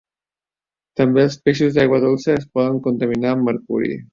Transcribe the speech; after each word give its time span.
També 1.01 1.21
els 1.25 1.37
peixos 1.49 1.77
d'aigua 1.77 2.01
dolça 2.07 2.33
es 2.39 2.51
poden 2.57 2.83
contaminar 2.89 3.37
amb 3.37 3.51
mercuri. 3.53 4.05